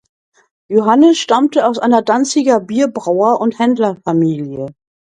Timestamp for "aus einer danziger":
1.67-2.59